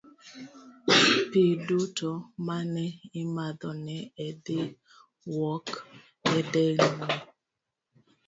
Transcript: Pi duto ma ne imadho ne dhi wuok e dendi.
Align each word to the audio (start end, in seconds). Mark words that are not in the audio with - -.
Pi 1.29 1.43
duto 1.67 2.09
ma 2.45 2.57
ne 2.73 2.85
imadho 3.21 3.71
ne 3.85 3.97
dhi 4.43 4.59
wuok 5.33 5.65
e 6.37 6.39
dendi. 6.51 7.09